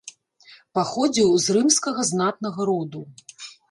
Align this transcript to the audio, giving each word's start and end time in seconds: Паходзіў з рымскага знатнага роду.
Паходзіў 0.77 1.29
з 1.45 1.59
рымскага 1.59 2.09
знатнага 2.11 2.61
роду. 2.75 3.09